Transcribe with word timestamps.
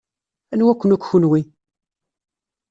Anwa-ken 0.53 0.93
akk 0.95 1.05
kenwi? 1.09 1.41